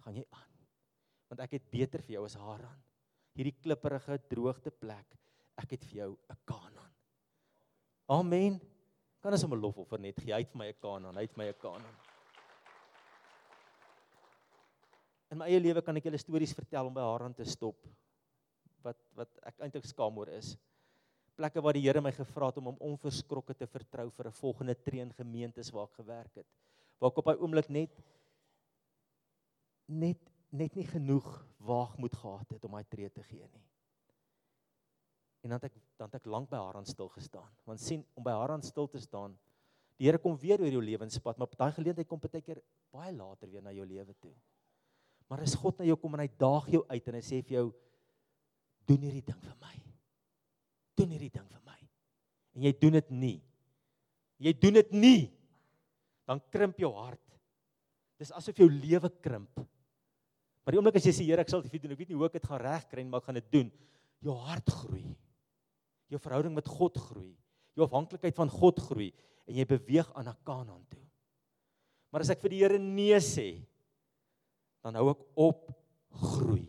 gaan 0.00 0.14
jy 0.14 0.24
aan. 0.30 0.52
Want 1.28 1.40
ek 1.40 1.50
het 1.50 1.70
beter 1.70 2.02
vir 2.02 2.14
jou 2.16 2.24
as 2.24 2.34
Haran. 2.34 2.82
Hierdie 3.34 3.56
klipprige 3.62 4.18
droogte 4.28 4.70
plek. 4.70 5.18
Ek 5.56 5.70
het 5.70 5.84
vir 5.84 5.96
jou 5.96 6.18
'n 6.30 6.36
Kanaan. 6.44 6.94
Amen. 8.08 8.60
Kan 9.20 9.32
ons 9.32 9.42
hom 9.42 9.54
'n 9.54 9.60
lofoffer 9.60 10.00
net 10.00 10.18
gee? 10.20 10.32
Hy 10.32 10.40
het 10.40 10.50
vir 10.50 10.58
my 10.58 10.68
'n 10.68 10.80
Kanaan. 10.80 11.16
Hy 11.16 11.22
het 11.22 11.36
my 11.36 11.48
'n 11.48 11.60
Kanaan. 11.60 11.96
In 15.30 15.38
my 15.38 15.46
eie 15.46 15.60
lewe 15.60 15.80
kan 15.80 15.96
ek 15.96 16.04
julle 16.04 16.18
stories 16.18 16.52
vertel 16.52 16.86
om 16.86 16.94
by 16.94 17.00
haar 17.00 17.22
aan 17.22 17.34
te 17.34 17.44
stop 17.44 17.86
wat 18.82 18.98
wat 19.14 19.38
ek 19.42 19.60
eintlik 19.60 19.84
skaam 19.84 20.18
oor 20.18 20.28
is. 20.28 20.56
Plekke 21.36 21.62
waar 21.64 21.76
die 21.76 21.84
Here 21.84 22.00
my 22.04 22.12
gevra 22.12 22.50
het 22.50 22.58
om 22.60 22.70
hom 22.70 22.80
onverskrokke 22.92 23.54
te 23.56 23.66
vertrou 23.66 24.10
vir 24.10 24.26
'n 24.28 24.38
volgende 24.40 24.74
tree 24.74 25.00
in 25.00 25.12
gemeentes 25.12 25.70
waar 25.70 25.88
ek 25.88 26.00
gewerk 26.00 26.34
het. 26.34 26.46
Waar 27.00 27.10
ek 27.10 27.18
op 27.18 27.24
daai 27.24 27.40
oomblik 27.40 27.68
net 27.68 27.90
net 29.88 30.18
net 30.52 30.74
nie 30.76 30.86
genoeg 30.86 31.46
waagmoed 31.58 32.14
gehad 32.14 32.50
het 32.52 32.64
om 32.64 32.72
daai 32.72 32.84
tree 32.84 33.08
te 33.10 33.22
gee 33.22 33.48
nie. 33.48 33.64
En 35.42 35.50
dan 35.50 35.58
het 35.58 35.64
ek 35.64 35.80
dan 35.98 36.10
het 36.10 36.20
ek 36.20 36.26
lank 36.26 36.50
by 36.50 36.56
haar 36.56 36.76
aan 36.76 36.86
stil 36.86 37.08
gestaan. 37.08 37.50
Want 37.64 37.80
sien 37.80 38.04
om 38.14 38.22
by 38.22 38.30
haar 38.30 38.50
aan 38.50 38.62
stil 38.62 38.88
te 38.88 39.00
staan, 39.00 39.38
die 39.96 40.06
Here 40.06 40.18
kom 40.18 40.36
weer 40.36 40.60
oor 40.60 40.70
jou 40.70 40.82
lewenspad, 40.82 41.38
maar 41.38 41.48
daai 41.56 41.72
geleentheid 41.72 42.08
kom 42.08 42.20
baie 42.20 42.42
keer 42.42 42.62
baie 42.90 43.12
later 43.12 43.50
weer 43.50 43.62
na 43.62 43.72
jou 43.72 43.86
lewe 43.86 44.14
toe. 44.20 44.34
Maar 45.28 45.40
as 45.40 45.54
God 45.54 45.78
na 45.78 45.84
jou 45.84 45.96
kom 45.96 46.14
en 46.14 46.20
hy 46.20 46.28
daag 46.38 46.68
jou 46.68 46.84
uit 46.88 47.08
en 47.08 47.14
hy 47.14 47.20
sê 47.24 47.40
vir 47.42 47.56
jou 47.56 47.72
doen 48.86 49.00
hierdie 49.00 49.24
ding 49.24 49.40
vir 49.40 49.56
my. 49.60 49.91
Doen 50.98 51.14
hierdie 51.14 51.32
ding 51.32 51.48
vir 51.48 51.62
my. 51.66 51.78
En 52.56 52.66
jy 52.66 52.72
doen 52.80 52.98
dit 52.98 53.12
nie. 53.16 53.36
Jy 54.42 54.52
doen 54.60 54.78
dit 54.80 54.94
nie. 54.96 55.20
Dan 56.28 56.42
krimp 56.52 56.80
jou 56.82 56.92
hart. 56.96 57.22
Dis 58.20 58.32
asof 58.36 58.58
jou 58.58 58.68
lewe 58.70 59.10
krimp. 59.22 59.62
Maar 60.62 60.74
die 60.74 60.78
oomblik 60.78 61.00
as 61.00 61.06
jy 61.08 61.14
sê 61.16 61.26
Here, 61.26 61.42
ek 61.42 61.50
sal 61.50 61.64
dit 61.64 61.82
doen. 61.82 61.94
Ek 61.94 62.02
weet 62.02 62.12
nie 62.12 62.18
hoe 62.18 62.28
ek 62.28 62.36
dit 62.38 62.46
gaan 62.46 62.62
regkry 62.62 63.02
nie, 63.02 63.10
maar 63.10 63.22
ek 63.22 63.30
gaan 63.30 63.40
dit 63.40 63.50
doen. 63.54 63.70
Jou 64.22 64.36
hart 64.46 64.74
groei. 64.82 65.06
Jou 66.12 66.20
verhouding 66.22 66.54
met 66.54 66.68
God 66.70 66.98
groei. 67.02 67.32
Jou 67.74 67.86
afhanklikheid 67.88 68.36
van 68.36 68.52
God 68.52 68.82
groei 68.84 69.10
en 69.48 69.56
jy 69.58 69.64
beweeg 69.66 70.10
aan 70.14 70.28
na 70.28 70.36
Kanaan 70.46 70.84
toe. 70.92 71.02
Maar 72.12 72.22
as 72.22 72.30
ek 72.34 72.42
vir 72.44 72.52
die 72.52 72.60
Here 72.62 72.78
nee 72.78 73.18
sê, 73.24 73.48
dan 74.84 74.98
hou 74.98 75.08
ek 75.14 75.22
op 75.40 75.64
groei. 76.20 76.66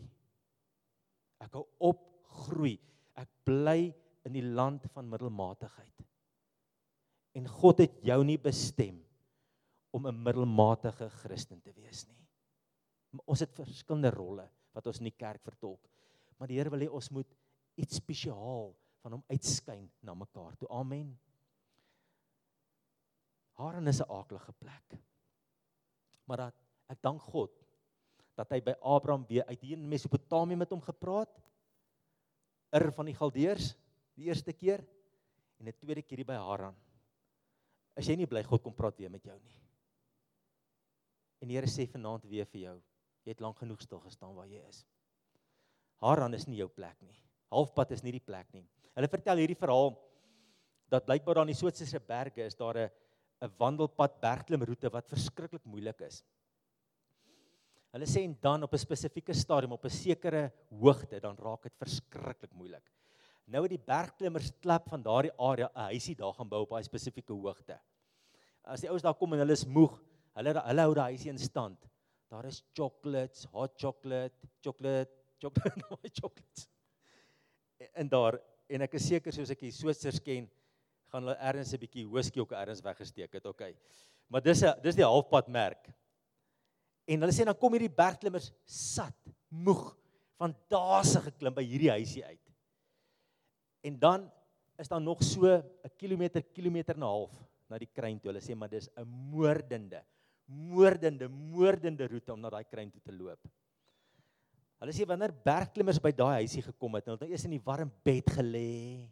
Ek 1.44 1.54
hou 1.58 1.66
op 1.92 2.02
groei. 2.46 2.78
Ek 3.20 3.28
bly 3.46 3.92
in 4.24 4.32
die 4.32 4.44
land 4.44 4.86
van 4.92 5.08
middelmatigheid. 5.08 6.04
En 7.34 7.48
God 7.50 7.82
het 7.84 7.98
jou 8.06 8.20
nie 8.24 8.38
bestem 8.38 9.00
om 9.94 10.06
'n 10.06 10.22
middelmatige 10.22 11.08
Christen 11.22 11.60
te 11.60 11.72
wees 11.72 12.06
nie. 12.06 12.18
Ons 13.26 13.40
het 13.40 13.54
verskillende 13.54 14.10
rolle 14.10 14.48
wat 14.72 14.86
ons 14.86 14.98
in 14.98 15.04
die 15.04 15.18
kerk 15.18 15.42
vertolk. 15.42 15.80
Maar 16.38 16.48
die 16.48 16.58
Here 16.58 16.70
wil 16.70 16.80
hê 16.80 16.90
ons 16.90 17.10
moet 17.10 17.36
iets 17.76 17.96
spesiaal 17.96 18.74
van 19.02 19.12
hom 19.12 19.24
uitskyn 19.28 19.90
na 20.00 20.14
mekaar 20.14 20.56
toe. 20.56 20.68
Amen. 20.68 21.18
Haran 23.52 23.88
is 23.88 24.00
'n 24.00 24.10
aaklige 24.10 24.52
plek. 24.52 24.98
Maar 26.24 26.36
dat 26.36 26.54
ek 26.88 27.02
dank 27.02 27.22
God 27.22 27.52
dat 28.34 28.50
hy 28.50 28.60
by 28.60 28.74
Abraham 28.80 29.26
weer 29.28 29.44
uit 29.46 29.60
hier 29.60 29.78
in 29.78 29.88
Mesopotamië 29.88 30.56
met 30.56 30.70
hom 30.70 30.80
gepraat. 30.82 31.40
Ir 32.72 32.92
van 32.92 33.06
die 33.06 33.14
Galdeërs 33.14 33.74
die 34.14 34.28
eerste 34.28 34.52
keer 34.52 34.84
en 35.58 35.68
'n 35.68 35.78
tweede 35.78 36.02
keer 36.02 36.18
hier 36.18 36.26
by 36.26 36.38
Haran. 36.38 36.76
As 37.96 38.06
jy 38.08 38.16
nie 38.16 38.26
bly 38.26 38.42
God 38.42 38.62
kom 38.62 38.74
praat 38.74 38.98
weer 38.98 39.10
met 39.10 39.24
jou 39.24 39.38
nie. 39.38 39.54
En 41.40 41.48
die 41.48 41.56
Here 41.56 41.66
sê 41.66 41.86
vanaand 41.86 42.24
weer 42.24 42.46
vir 42.46 42.60
jou, 42.60 42.82
jy 43.24 43.30
het 43.30 43.40
lank 43.40 43.58
genoeg 43.58 43.80
stil 43.80 44.00
gestaan 44.00 44.34
waar 44.34 44.46
jy 44.46 44.62
is. 44.68 44.84
Haran 46.00 46.34
is 46.34 46.46
nie 46.46 46.56
jou 46.56 46.68
plek 46.68 47.00
nie. 47.02 47.16
Halfpad 47.50 47.90
is 47.92 48.02
nie 48.02 48.12
die 48.12 48.20
plek 48.20 48.52
nie. 48.52 48.66
Hulle 48.94 49.08
vertel 49.08 49.36
hierdie 49.36 49.58
verhaal 49.58 49.94
dat 50.90 51.06
blykbaar 51.06 51.34
daar 51.34 51.46
in 51.46 51.52
die 51.52 51.58
Switserse 51.58 52.00
berge 52.00 52.44
is 52.44 52.54
daar 52.54 52.76
'n 52.76 52.90
'n 53.42 53.52
wandelpad 53.58 54.20
bergklimroete 54.20 54.90
wat 54.90 55.08
verskriklik 55.08 55.64
moeilik 55.64 56.00
is. 56.00 56.24
Hulle 57.94 58.06
sê 58.06 58.24
en 58.24 58.36
dan 58.40 58.62
op 58.62 58.72
'n 58.72 58.78
spesifieke 58.78 59.34
stadium 59.34 59.72
op 59.72 59.84
'n 59.84 59.90
sekere 59.90 60.52
hoogte 60.70 61.20
dan 61.20 61.36
raak 61.36 61.62
dit 61.62 61.76
verskriklik 61.76 62.52
moeilik. 62.52 62.90
Nou 63.44 63.62
het 63.66 63.74
die 63.74 63.86
bergklimmers 63.86 64.52
klap 64.64 64.88
van 64.88 65.02
daardie 65.04 65.32
area 65.36 65.68
'n 65.74 65.90
huisie 65.92 66.14
daar 66.16 66.32
gaan 66.34 66.48
bou 66.48 66.62
op 66.62 66.72
'n 66.72 66.82
spesifieke 66.82 67.32
hoogte. 67.32 67.78
As 68.62 68.80
die 68.80 68.88
ouens 68.88 69.02
daar 69.02 69.14
kom 69.14 69.32
en 69.32 69.38
hulle 69.38 69.52
is 69.52 69.66
moeg, 69.66 70.00
hulle 70.34 70.52
hulle 70.60 70.80
hou 70.80 70.94
daai 70.94 71.12
huisie 71.12 71.30
in 71.30 71.38
stand. 71.38 71.78
Daar 72.30 72.44
is 72.44 72.62
chocolates, 72.72 73.44
hot 73.44 73.74
chocolate, 73.76 74.48
chocolate, 74.60 75.12
chocolate, 75.38 75.76
no 75.82 75.98
chocolates. 76.02 76.68
En 77.92 78.08
daar 78.08 78.40
en 78.68 78.80
ek 78.80 78.94
is 78.94 79.06
seker 79.06 79.32
soos 79.32 79.50
ek 79.50 79.60
die 79.60 79.72
Switsers 79.72 80.22
ken, 80.24 80.48
gaan 81.12 81.22
hulle 81.22 81.36
ergens 81.36 81.74
'n 81.74 81.78
bietjie 81.78 82.06
whisky 82.08 82.40
ook 82.40 82.52
ergens 82.52 82.80
weggesteek 82.80 83.32
het, 83.32 83.46
okay. 83.46 83.76
Maar 84.28 84.42
dis 84.42 84.62
'n 84.62 84.80
dis 84.82 84.96
die 84.96 85.04
halfpad 85.04 85.48
merk. 85.48 85.92
En 87.06 87.20
hulle 87.20 87.32
sê 87.32 87.44
dan 87.44 87.58
kom 87.58 87.72
hierdie 87.76 87.92
bergklimmers 87.92 88.50
sat, 88.64 89.20
moeg 89.48 89.94
van 90.40 90.56
daase 90.72 91.20
geklim 91.20 91.54
by 91.54 91.62
hierdie 91.62 91.90
huisie 91.90 92.24
uit. 92.24 92.43
En 93.84 93.98
dan 94.00 94.30
is 94.80 94.88
daar 94.88 95.02
nog 95.02 95.22
so 95.22 95.46
'n 95.46 95.92
kilometer, 95.96 96.42
kilometer 96.42 96.94
en 96.94 97.00
'n 97.00 97.06
half 97.06 97.32
na 97.68 97.78
die 97.78 97.90
kruin 97.92 98.20
toe. 98.20 98.32
Hulle 98.32 98.40
sê 98.40 98.56
maar 98.56 98.68
dis 98.68 98.88
'n 98.96 99.04
moordende, 99.04 100.02
moordende, 100.46 101.28
moordende 101.28 102.08
roete 102.08 102.32
om 102.32 102.40
na 102.40 102.50
daai 102.50 102.64
kruin 102.64 102.90
toe 102.90 103.00
te 103.00 103.12
loop. 103.12 103.40
Hulle 104.80 104.92
sê 104.92 105.06
wanneer 105.06 105.32
bergklimmers 105.32 106.00
by 106.00 106.12
daai 106.12 106.44
huisie 106.44 106.62
gekom 106.62 106.94
het, 106.94 107.04
hulle 107.04 107.16
het 107.16 107.24
nou 107.24 107.30
eers 107.30 107.44
in 107.44 107.56
die 107.56 107.64
warm 107.64 107.92
bed 108.04 108.30
gelê 108.30 109.08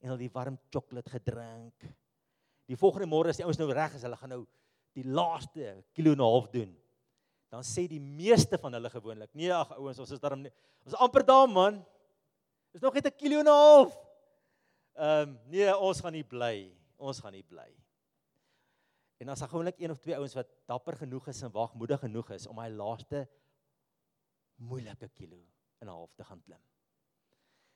en 0.00 0.08
hulle 0.08 0.18
die 0.18 0.32
warm 0.32 0.58
sjokolade 0.70 1.10
gedrink. 1.10 1.88
Die 2.66 2.76
volgende 2.76 3.06
môre 3.06 3.28
as 3.28 3.36
die 3.36 3.44
ouens 3.44 3.58
nou 3.58 3.72
reg 3.72 3.94
is, 3.94 4.02
hulle 4.02 4.16
gaan 4.16 4.30
nou 4.30 4.46
die 4.94 5.04
laaste 5.04 5.84
kilo 5.92 6.12
en 6.12 6.20
'n 6.20 6.24
half 6.24 6.48
doen. 6.50 6.76
Dan 7.50 7.62
sê 7.62 7.86
die 7.88 8.00
meeste 8.00 8.58
van 8.58 8.72
hulle 8.72 8.90
gewoonlik: 8.90 9.34
"Nee, 9.34 9.52
ag 9.52 9.72
ouens, 9.72 9.98
ons 9.98 10.10
is 10.10 10.20
daarom 10.20 10.42
nie. 10.42 10.52
Ons 10.84 10.94
is 10.94 11.00
amper 11.00 11.24
daar, 11.24 11.48
man. 11.48 11.84
Dis 12.72 12.80
nog 12.80 12.94
net 12.94 13.06
'n 13.06 13.16
kilo 13.16 13.38
en 13.38 13.46
'n 13.46 13.52
half." 13.52 13.96
Ehm 14.94 15.28
um, 15.28 15.38
nee, 15.48 15.76
ons 15.76 16.00
gaan 16.00 16.12
nie 16.12 16.24
bly. 16.24 16.72
Ons 16.96 17.20
gaan 17.20 17.32
nie 17.32 17.44
bly. 17.44 17.70
En 19.22 19.28
as 19.28 19.38
daar 19.38 19.48
gewoonlik 19.48 19.78
een 19.78 19.90
of 19.90 19.98
twee 19.98 20.16
ouens 20.16 20.34
wat 20.34 20.48
dapper 20.66 20.96
genoeg 20.96 21.28
is 21.28 21.42
en 21.42 21.50
wagmoedig 21.50 22.00
genoeg 22.00 22.30
is 22.30 22.46
om 22.46 22.58
hy 22.58 22.68
laaste 22.68 23.28
moeilike 24.56 25.08
kilo 25.08 25.38
en 25.78 25.88
'n 25.88 25.94
half 25.94 26.14
te 26.14 26.24
gaan 26.24 26.42
klim. 26.42 26.60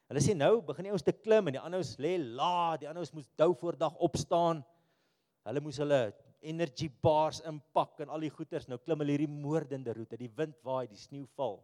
Hulle 0.06 0.20
sê 0.20 0.34
nou 0.34 0.60
begin 0.62 0.84
die 0.84 0.90
ouens 0.90 1.02
te 1.02 1.12
klim 1.12 1.46
en 1.46 1.52
die 1.52 1.60
ander 1.60 1.78
ouens 1.78 1.96
lê 1.98 2.16
laat, 2.18 2.80
die 2.80 2.88
ander 2.88 3.02
ouens 3.02 3.12
moes 3.12 3.30
dou 3.36 3.54
voor 3.54 3.76
dag 3.78 3.94
opstaan. 3.94 4.64
Hulle 5.46 5.60
moes 5.60 5.78
hulle 5.82 6.14
energy 6.40 6.88
bars 7.02 7.40
inpak 7.40 8.00
en 8.00 8.08
al 8.08 8.20
die 8.20 8.30
goeders. 8.30 8.68
Nou 8.68 8.78
klim 8.78 8.98
hulle 9.02 9.16
hierdie 9.16 9.30
moordende 9.30 9.94
roete. 9.96 10.16
Die 10.16 10.30
wind 10.36 10.58
waai, 10.62 10.86
die 10.86 10.98
sneeu 11.00 11.26
val. 11.38 11.58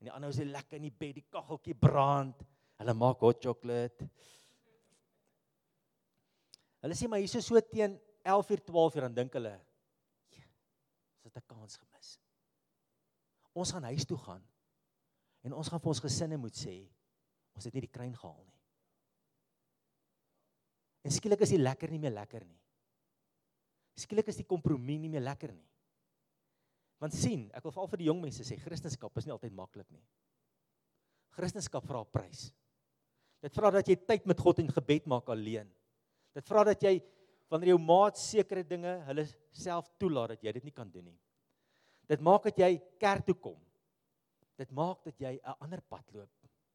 En 0.00 0.08
die 0.08 0.12
ander 0.12 0.34
lê 0.36 0.44
lekker 0.50 0.76
in 0.76 0.88
die 0.88 0.98
bed, 1.04 1.14
die 1.20 1.28
kaggeltjie 1.32 1.74
brand. 1.74 2.42
Hulle 2.76 2.94
maak 2.94 3.22
hot 3.24 3.40
chocolate. 3.42 4.08
Hulle 6.84 6.94
sê 6.94 7.08
maar 7.08 7.22
hierso 7.22 7.40
so 7.40 7.60
teen 7.64 7.96
11 8.26 8.50
uur 8.50 8.62
12 8.68 8.96
uur 8.96 9.06
dan 9.06 9.16
dink 9.16 9.38
hulle 9.38 9.54
ons 11.26 11.34
het 11.34 11.42
'n 11.42 11.46
kans 11.46 11.76
gemis. 11.76 12.18
Ons 13.54 13.72
gaan 13.72 13.88
huis 13.90 14.04
toe 14.04 14.18
gaan 14.18 14.44
en 15.42 15.52
ons 15.52 15.68
gaan 15.68 15.80
vir 15.80 15.88
ons 15.88 16.00
gesinne 16.00 16.36
moet 16.36 16.54
sê 16.54 16.88
ons 17.54 17.64
het 17.64 17.74
nie 17.74 17.80
die 17.80 17.96
kruin 17.96 18.14
gehaal 18.14 18.44
nie. 18.44 18.60
En 21.02 21.10
skielik 21.10 21.40
is 21.40 21.50
die 21.54 21.62
lekker 21.62 21.90
nie 21.90 21.98
meer 21.98 22.12
lekker 22.12 22.44
nie. 22.44 22.60
Skielik 23.96 24.28
is 24.28 24.36
die 24.36 24.46
kompromie 24.46 24.98
nie 24.98 25.08
meer 25.08 25.22
lekker 25.22 25.52
nie. 25.52 25.68
Want 27.02 27.12
sien, 27.12 27.50
ek 27.52 27.64
wil 27.66 27.74
veral 27.74 27.90
vir 27.92 28.00
die 28.00 28.08
jong 28.08 28.22
mense 28.22 28.44
sê 28.46 28.56
Christendom 28.60 29.20
is 29.20 29.26
nie 29.26 29.34
altyd 29.34 29.56
maklik 29.56 29.88
nie. 29.92 30.04
Christendom 31.36 31.84
vra 31.84 32.00
'n 32.00 32.12
prys. 32.12 32.52
Dit 33.42 33.54
vra 33.54 33.70
dat 33.70 33.88
jy 33.88 33.96
tyd 33.96 34.26
met 34.26 34.40
God 34.40 34.58
en 34.58 34.68
gebed 34.68 35.06
maak 35.06 35.28
alleen. 35.28 35.68
Dit 36.34 36.46
vra 36.48 36.64
dat 36.64 36.82
jy 36.82 37.02
wanneer 37.50 37.74
jou 37.74 37.78
maat 37.78 38.18
sekere 38.18 38.64
dinge 38.66 39.04
hulle 39.06 39.26
self 39.52 39.88
toelaat 40.00 40.34
dat 40.34 40.42
jy 40.42 40.52
dit 40.52 40.64
nie 40.64 40.72
kan 40.72 40.90
doen 40.90 41.04
nie. 41.04 41.20
Dit 42.08 42.20
maak 42.20 42.42
dat 42.42 42.58
jy 42.58 42.80
kerk 42.98 43.26
toe 43.26 43.34
kom. 43.34 43.58
Dit 44.56 44.70
maak 44.72 45.04
dat 45.04 45.18
jy 45.20 45.38
'n 45.38 45.54
ander 45.60 45.80
pad 45.80 46.04
loop, 46.14 46.30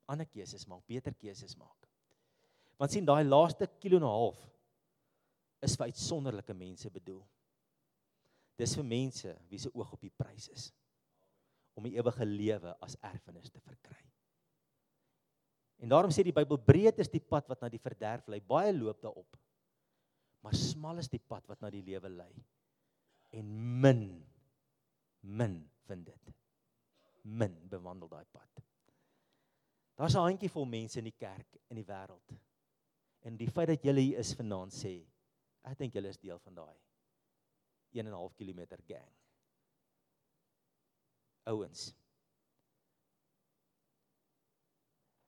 ander 0.07 0.25
keuses 0.25 0.67
maak, 0.67 0.85
beter 0.87 1.13
keuses 1.13 1.57
maak. 1.57 1.87
Want 2.77 2.91
sien 2.91 3.05
daai 3.05 3.23
laaste 3.23 3.67
kilo 3.79 3.97
en 3.97 4.03
'n 4.03 4.07
half 4.07 4.49
is 5.61 5.75
vir 5.75 5.85
uitsonderlike 5.85 6.53
mense 6.53 6.89
bedoel. 6.89 7.23
Dis 8.57 8.75
vir 8.75 8.83
mense 8.87 9.35
wie 9.49 9.59
se 9.59 9.71
oog 9.73 9.93
op 9.93 10.01
die 10.01 10.13
prys 10.13 10.49
is 10.49 10.71
om 11.75 11.85
die 11.87 11.95
ewige 11.95 12.25
lewe 12.27 12.75
as 12.83 12.97
erfenis 13.01 13.49
te 13.49 13.61
verkry. 13.63 14.01
En 15.81 15.89
daarom 15.89 16.11
sê 16.11 16.23
die 16.23 16.35
Bybel 16.35 16.59
breed 16.61 16.99
is 16.99 17.09
die 17.09 17.23
pad 17.23 17.47
wat 17.49 17.61
na 17.63 17.69
die 17.71 17.81
verderf 17.81 18.27
lei, 18.27 18.41
baie 18.43 18.73
loop 18.75 18.99
daarop 19.01 19.39
maar 20.41 20.57
smal 20.57 20.97
is 21.01 21.09
die 21.09 21.21
pad 21.21 21.45
wat 21.49 21.61
na 21.61 21.69
die 21.73 21.83
lewe 21.85 22.09
lei. 22.09 22.33
En 23.37 23.49
min 23.81 24.05
min 25.21 25.59
vind 25.85 26.05
dit. 26.05 26.31
Min 27.23 27.53
bewandel 27.69 28.09
daai 28.09 28.25
pad. 28.33 28.63
Daar's 29.95 30.15
'n 30.15 30.25
handjievol 30.25 30.65
mense 30.65 30.97
in 30.97 31.05
die 31.05 31.17
kerk 31.17 31.59
in 31.69 31.77
die 31.77 31.85
wêreld. 31.85 32.33
En 33.21 33.37
die 33.37 33.49
feit 33.49 33.67
dat 33.67 33.83
julle 33.83 34.01
hier 34.01 34.17
is 34.17 34.33
vanaand 34.33 34.73
sê, 34.73 35.05
ek 35.63 35.77
dink 35.77 35.93
julle 35.93 36.09
is 36.09 36.17
deel 36.17 36.39
van 36.39 36.55
daai 36.55 36.77
1.5 37.93 38.37
km 38.39 38.61
gang. 38.87 39.09
Ouens. 41.51 41.89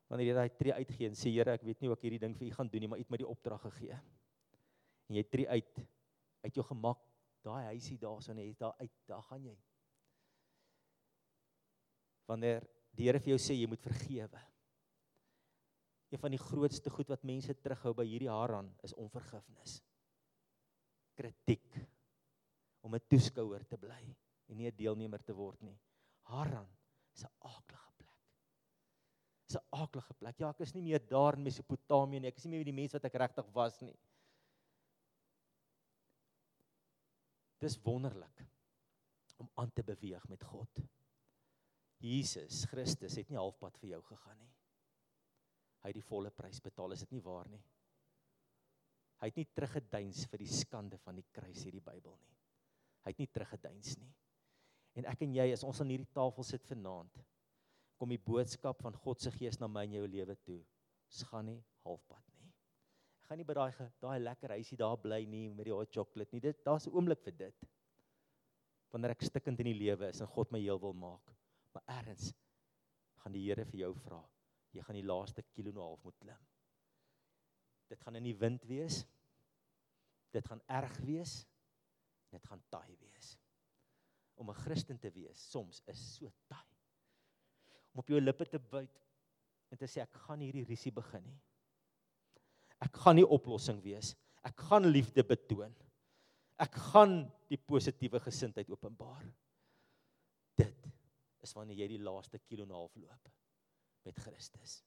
Wanneer 0.08 0.30
jy 0.30 0.36
daai 0.36 0.56
tree 0.58 0.76
uitgee 0.76 1.08
en 1.10 1.16
sê 1.18 1.32
Here, 1.34 1.56
ek 1.56 1.64
weet 1.66 1.80
nie 1.80 1.90
hoe 1.90 1.96
ek 1.96 2.04
hierdie 2.06 2.22
ding 2.22 2.36
vir 2.38 2.46
u 2.46 2.54
gaan 2.54 2.70
doen 2.70 2.84
nie, 2.84 2.90
maar 2.90 3.00
u 3.00 3.04
het 3.04 3.10
my 3.10 3.18
die 3.18 3.28
opdrag 3.28 3.64
gegee. 3.66 3.96
En 5.10 5.18
jy 5.18 5.24
tree 5.28 5.48
uit 5.48 5.84
uit 6.44 6.58
jou 6.58 6.64
gemak 6.68 7.00
daai 7.44 7.70
huisie 7.70 7.96
daarso 8.00 8.34
net 8.36 8.58
daar 8.60 8.74
uit 8.80 8.92
daar 9.08 9.22
gaan 9.30 9.46
jy. 9.48 9.54
Wanneer 12.28 12.66
die 12.96 13.08
Here 13.08 13.20
vir 13.20 13.34
jou 13.34 13.40
sê 13.40 13.56
jy 13.56 13.68
moet 13.68 13.82
vergewe. 13.84 14.42
Een 16.12 16.20
van 16.20 16.36
die 16.36 16.40
grootste 16.40 16.92
goed 16.92 17.08
wat 17.10 17.24
mense 17.26 17.56
terughou 17.58 17.94
by 17.96 18.04
hierdie 18.06 18.30
Haran 18.30 18.68
is 18.86 18.94
onvergifnis. 19.00 19.80
Kritiek 21.18 21.80
om 22.84 22.94
'n 22.94 23.08
toeskouer 23.08 23.64
te 23.68 23.80
bly 23.80 24.02
en 24.48 24.56
nie 24.56 24.68
'n 24.70 24.76
deelnemer 24.76 25.22
te 25.22 25.32
word 25.32 25.62
nie 25.62 25.78
Haran 26.30 26.68
is 27.14 27.24
'n 27.24 27.32
aaklige 27.40 27.92
plek 27.98 28.30
is 29.48 29.56
'n 29.56 29.66
aaklige 29.82 30.14
plek 30.14 30.40
ja 30.40 30.50
ek 30.50 30.60
is 30.60 30.74
nie 30.74 30.82
meer 30.82 31.00
daar 31.00 31.34
in 31.34 31.44
Mesopotamië 31.44 32.20
nie 32.20 32.28
ek 32.28 32.38
is 32.38 32.44
nie 32.44 32.56
meer 32.56 32.64
die 32.64 32.80
mens 32.80 32.92
wat 32.92 33.04
ek 33.04 33.20
regtig 33.24 33.54
was 33.54 33.80
nie 33.82 33.96
Dis 37.64 37.78
wonderlik 37.80 38.44
om 39.40 39.50
aan 39.54 39.72
te 39.72 39.82
beweeg 39.82 40.28
met 40.28 40.42
God. 40.44 40.80
Jesus 42.04 42.64
Christus 42.70 43.16
het 43.18 43.30
nie 43.30 43.40
halfpad 43.40 43.78
vir 43.80 43.94
jou 43.94 44.02
gegaan 44.10 44.38
nie. 44.38 44.52
Hy 45.82 45.90
het 45.90 45.98
die 45.98 46.06
volle 46.06 46.30
prys 46.32 46.60
betaal, 46.64 46.94
is 46.94 47.04
dit 47.04 47.16
nie 47.16 47.24
waar 47.24 47.48
nie? 47.52 47.62
Hy 49.20 49.30
het 49.30 49.40
nie 49.40 49.48
teruggeduins 49.56 50.24
vir 50.30 50.42
die 50.42 50.50
skande 50.52 50.98
van 51.00 51.18
die 51.18 51.26
kruis 51.32 51.64
hierdie 51.64 51.82
Bybel 51.84 52.16
nie. 52.20 52.32
Hy 53.04 53.12
het 53.12 53.20
nie 53.20 53.30
teruggeduins 53.30 53.96
nie. 54.00 54.12
En 54.94 55.08
ek 55.10 55.24
en 55.26 55.34
jy 55.34 55.46
as 55.52 55.64
ons 55.66 55.80
aan 55.82 55.90
hierdie 55.92 56.12
tafel 56.14 56.46
sit 56.46 56.64
vanaand, 56.68 57.18
kom 57.98 58.10
die 58.10 58.20
boodskap 58.20 58.80
van 58.82 58.96
God 59.04 59.22
se 59.22 59.32
gees 59.34 59.58
na 59.60 59.68
my 59.70 59.84
en 59.86 59.98
jou 59.98 60.06
lewe 60.08 60.36
toe. 60.46 60.60
Ons 61.10 61.22
gaan 61.30 61.46
nie 61.50 61.60
halfpad 61.84 62.22
nie. 62.38 62.50
Ek 63.20 63.28
gaan 63.28 63.40
nie 63.40 63.46
by 63.48 63.56
daai 63.56 63.90
daai 64.02 64.18
lekker 64.22 64.54
huisie 64.56 64.78
daar 64.80 64.96
bly 65.00 65.22
nie 65.28 65.46
met 65.52 65.68
die 65.68 65.74
hot 65.74 65.92
chocolate 65.94 66.34
nie. 66.34 66.42
Dit 66.44 66.64
daar's 66.64 66.86
'n 66.86 66.94
oomblik 66.94 67.22
vir 67.24 67.32
dit. 67.32 67.68
Wanneer 68.92 69.10
ek 69.10 69.22
stikkend 69.22 69.60
in 69.60 69.72
die 69.72 69.78
lewe 69.78 70.08
is 70.08 70.20
en 70.20 70.26
God 70.26 70.52
my 70.52 70.60
heel 70.60 70.78
wil 70.78 70.92
maak. 70.92 71.34
Maar 71.72 71.82
ergens 71.98 72.34
gaan 73.22 73.32
die 73.32 73.44
Here 73.46 73.64
vir 73.64 73.80
jou 73.80 73.94
vra. 73.94 74.22
Jy 74.72 74.82
gaan 74.82 74.96
die 74.96 75.06
laaste 75.06 75.42
kilo 75.42 75.70
en 75.70 75.76
'n 75.76 75.80
half 75.80 76.04
moet 76.04 76.18
klim. 76.18 76.46
Dit 77.88 78.00
gaan 78.00 78.16
in 78.16 78.24
die 78.24 78.38
wind 78.38 78.64
wees. 78.64 79.06
Dit 80.32 80.46
gaan 80.46 80.62
erg 80.66 80.96
wees. 80.98 81.46
Dit 82.34 82.46
gaan 82.50 82.62
taai 82.70 82.96
wees. 83.00 83.34
Om 84.34 84.50
'n 84.50 84.62
Christen 84.64 84.98
te 84.98 85.10
wees 85.10 85.50
soms 85.50 85.82
is 85.86 86.00
so 86.16 86.32
taai 86.48 86.74
om 87.94 88.02
op 88.02 88.10
jou 88.10 88.18
lippe 88.20 88.46
te 88.50 88.58
byt 88.58 89.02
en 89.70 89.78
te 89.78 89.86
sê 89.90 90.02
ek 90.02 90.18
gaan 90.26 90.42
hierdie 90.42 90.66
risie 90.66 90.92
begin 90.94 91.22
nie. 91.22 91.38
Ek 92.82 92.98
gaan 93.04 93.16
nie 93.20 93.26
oplossing 93.36 93.78
wees. 93.84 94.12
Ek 94.44 94.58
gaan 94.68 94.90
liefde 94.90 95.22
betoon. 95.24 95.72
Ek 96.60 96.74
gaan 96.90 97.22
die 97.50 97.58
positiewe 97.58 98.20
gesindheid 98.22 98.70
openbaar. 98.70 99.24
Dit 100.58 100.90
is 101.46 101.54
wanneer 101.54 101.84
jy 101.84 101.88
die 101.94 102.02
laaste 102.02 102.38
kilo 102.42 102.66
en 102.66 102.72
'n 102.72 102.80
half 102.80 102.96
loop 102.96 103.30
met 104.04 104.18
Christus. 104.18 104.82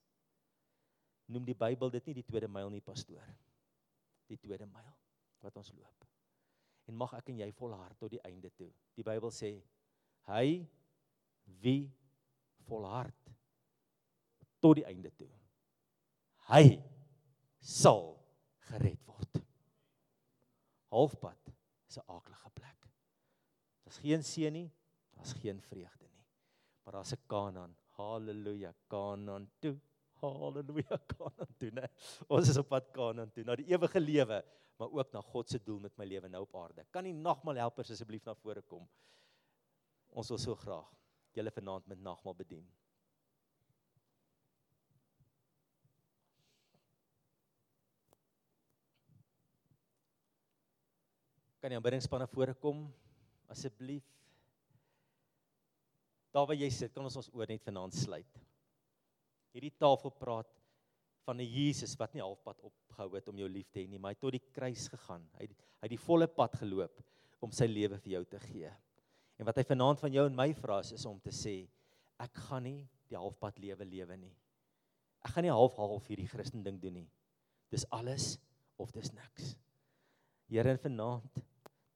Noem 1.27 1.45
die 1.45 1.55
Bybel 1.55 1.89
dit 1.89 2.05
nie 2.07 2.13
die 2.13 2.27
tweede 2.27 2.47
myl 2.47 2.69
nie, 2.69 2.81
pastoor. 2.81 3.25
Die 4.27 4.37
tweede 4.37 4.65
myl 4.65 4.93
wat 5.41 5.55
ons 5.57 5.71
loop. 5.71 6.07
En 6.87 6.95
mag 6.95 7.13
ek 7.17 7.29
en 7.29 7.39
jy 7.43 7.51
volhard 7.51 7.97
tot 7.99 8.11
die 8.13 8.21
einde 8.27 8.49
toe. 8.55 8.69
Die 8.95 9.05
Bybel 9.05 9.31
sê 9.31 9.51
hy 10.27 10.47
wie 11.63 11.87
volhard 12.67 13.31
tot 14.63 14.79
die 14.79 14.85
einde 14.87 15.11
toe. 15.15 15.29
Hy 16.47 16.77
sal 17.59 18.13
gered 18.69 19.01
word. 19.07 19.41
Halfpad 20.91 21.51
is 21.89 21.97
'n 21.97 22.07
aaklige 22.07 22.49
plek. 22.53 22.87
Daar's 23.83 23.99
geen 23.99 24.23
seën 24.23 24.53
nie, 24.53 24.71
daar's 25.15 25.33
geen 25.33 25.61
vreugde 25.61 26.07
nie. 26.07 26.25
Maar 26.83 26.93
daar's 26.93 27.13
'n 27.13 27.27
Kanaan. 27.27 27.75
Halleluja, 27.97 28.73
Kanaan 28.87 29.49
toe. 29.59 29.79
Halleluja, 30.21 30.97
Kanaan 31.17 31.53
toe, 31.57 31.71
né? 31.71 31.87
Ons 32.27 32.49
is 32.49 32.57
op 32.57 32.67
pad 32.67 32.91
Kanaan 32.91 33.31
toe, 33.31 33.43
na 33.43 33.55
die 33.55 33.67
ewige 33.67 33.99
lewe, 33.99 34.43
maar 34.77 34.93
ook 34.93 35.11
na 35.11 35.21
God 35.21 35.49
se 35.49 35.59
doel 35.63 35.79
met 35.79 35.97
my 35.97 36.05
lewe 36.05 36.29
nou 36.29 36.43
op 36.45 36.55
aarde. 36.55 36.85
Kan 36.93 37.07
die 37.07 37.13
nagmaal 37.13 37.61
helpers 37.65 37.91
asseblief 37.91 38.25
na 38.25 38.35
vore 38.37 38.61
kom? 38.61 38.85
Ons 40.13 40.29
wil 40.29 40.41
so 40.41 40.55
graag 40.55 40.91
julle 41.37 41.53
vanaand 41.53 41.87
met 41.89 42.01
nagmaal 42.01 42.35
bedien. 42.37 42.65
Kan 51.61 51.73
die 51.73 51.77
aanbiddingspanne 51.77 52.29
voorkom 52.29 52.85
asseblief? 53.49 54.05
Daar 56.31 56.45
waar 56.45 56.57
jy 56.57 56.69
sit, 56.69 56.93
kan 56.93 57.05
ons 57.07 57.17
ons 57.17 57.29
oor 57.33 57.49
net 57.49 57.65
vanaand 57.65 57.97
sluit. 57.97 58.39
Hierdie 59.55 59.73
tafel 59.73 60.13
praat 60.13 60.51
van 61.27 61.41
'n 61.43 61.51
Jesus 61.51 61.97
wat 61.99 62.13
nie 62.15 62.23
halfpad 62.23 62.61
opgehou 62.63 63.09
het 63.15 63.27
om 63.27 63.37
jou 63.37 63.49
lief 63.49 63.69
te 63.69 63.81
hê 63.81 63.87
nie, 63.89 63.99
maar 63.99 64.13
hy 64.13 64.15
het 64.15 64.23
tot 64.23 64.31
die 64.31 64.51
kruis 64.55 64.87
gegaan. 64.87 65.27
Hy 65.35 65.47
het, 65.47 65.51
hy 65.51 65.85
het 65.89 65.91
die 65.91 66.05
volle 66.07 66.27
pad 66.27 66.55
geloop 66.55 67.03
om 67.43 67.51
sy 67.51 67.67
lewe 67.67 67.99
vir 67.99 68.11
jou 68.13 68.23
te 68.25 68.39
gee. 68.39 68.71
En 69.37 69.45
wat 69.45 69.57
hy 69.59 69.63
vanaand 69.67 69.99
van 69.99 70.13
jou 70.13 70.25
en 70.25 70.35
my 70.35 70.53
vra 70.53 70.79
is, 70.79 70.93
is 70.93 71.05
om 71.05 71.19
te 71.19 71.33
sê 71.35 71.67
ek 72.17 72.33
gaan 72.47 72.63
nie 72.63 72.87
die 73.09 73.17
halfpad 73.17 73.59
lewe 73.59 73.85
lewe 73.85 74.17
nie. 74.17 74.33
Ek 75.25 75.35
gaan 75.35 75.43
nie 75.43 75.53
half-half 75.53 76.07
hierdie 76.07 76.29
Christen 76.29 76.63
ding 76.63 76.79
doen 76.81 76.93
nie. 77.01 77.09
Dis 77.69 77.85
alles 77.91 78.37
of 78.79 78.91
dis 78.95 79.11
niks. 79.13 79.55
Here 80.47 80.71
en 80.71 80.79
vanaand 80.79 81.43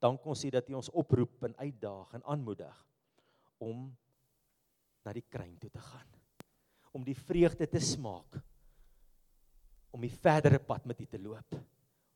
dank 0.02 0.26
ons 0.26 0.44
U 0.46 0.50
dat 0.52 0.70
U 0.70 0.76
ons 0.76 0.90
oproep 0.90 1.44
en 1.48 1.56
uitdaag 1.56 2.14
en 2.18 2.24
aanmoedig 2.24 2.88
om 3.62 3.90
na 5.06 5.14
die 5.14 5.26
kruin 5.30 5.58
toe 5.62 5.70
te 5.70 5.82
gaan. 5.82 6.08
Om 6.92 7.06
die 7.08 7.16
vreugde 7.16 7.68
te 7.70 7.80
smaak. 7.80 8.42
Om 9.92 10.02
die 10.02 10.14
verdere 10.14 10.60
pad 10.60 10.86
met 10.86 11.02
U 11.02 11.06
te 11.06 11.20
loop. 11.20 11.60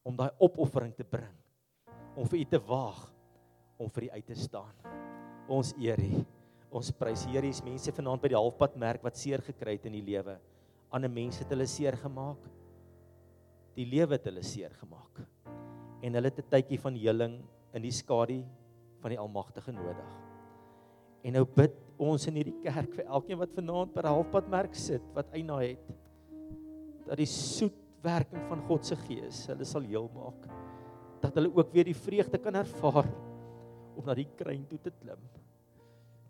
Om 0.04 0.16
daai 0.16 0.32
opoffering 0.40 0.94
te 0.96 1.04
bring. 1.04 1.36
Om 2.16 2.28
vir 2.28 2.40
U 2.40 2.46
te 2.46 2.60
waag 2.60 3.16
om 3.78 3.92
vir 3.92 4.08
U 4.08 4.10
uit 4.16 4.28
te 4.28 4.38
staan. 4.40 4.74
Ons 5.52 5.74
eer 5.82 6.00
U. 6.00 6.24
Ons 6.76 6.92
prys 6.96 7.24
Here, 7.30 7.46
hier's 7.46 7.64
mense 7.64 7.92
vanaand 7.96 8.24
by 8.24 8.32
die 8.34 8.40
halfpad 8.40 8.76
merk 8.80 9.04
wat 9.06 9.20
seer 9.20 9.44
gekry 9.46 9.78
het 9.78 9.88
in 9.88 9.96
die 9.98 10.04
lewe. 10.04 10.38
Ander 10.96 11.12
mense 11.12 11.44
het 11.44 11.52
hulle 11.52 11.68
seer 11.70 11.96
gemaak. 12.00 12.42
Die 13.76 13.88
lewe 13.88 14.16
het 14.16 14.28
hulle 14.28 14.44
seer 14.44 14.76
gemaak. 14.80 15.24
En 16.04 16.16
hulle 16.16 16.32
het 16.32 16.40
'n 16.40 16.50
tydjie 16.52 16.80
van 16.80 16.96
heling 16.96 17.44
in 17.74 17.82
die 17.82 17.92
skadu 17.92 18.44
van 19.02 19.12
die 19.12 19.20
Almagtige 19.20 19.72
nodig. 19.72 20.12
En 21.24 21.34
nou 21.34 21.46
bid 21.46 21.74
ons 21.98 22.28
in 22.28 22.36
hierdie 22.36 22.62
kerk 22.62 22.94
vir 22.94 23.06
elkeen 23.06 23.40
wat 23.40 23.56
vanaand 23.56 23.94
by 23.94 24.02
die 24.02 24.16
halfpad 24.16 24.50
merk 24.50 24.76
sit, 24.76 25.02
wat 25.14 25.32
eina 25.34 25.58
het, 25.60 25.82
dat 27.06 27.18
die 27.18 27.30
soet 27.30 27.78
werking 28.06 28.44
van 28.50 28.62
God 28.68 28.86
se 28.86 28.96
Gees 28.96 29.46
hulle 29.50 29.66
sal 29.66 29.82
heel 29.82 30.10
maak. 30.14 30.46
Dat 31.22 31.38
hulle 31.40 31.54
ook 31.54 31.74
weer 31.74 31.88
die 31.88 31.98
vreugde 31.98 32.38
kan 32.38 32.56
ervaar 32.56 33.10
om 33.96 34.06
na 34.06 34.14
die 34.14 34.28
kruin 34.38 34.66
toe 34.70 34.80
te 34.84 34.92
klim 34.92 35.22